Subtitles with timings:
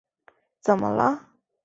[0.59, 1.29] 怎么了？